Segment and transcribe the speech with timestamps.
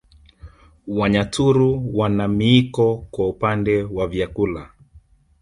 [0.87, 4.69] Wanyaturu wana miiko kwa upande wa vyakula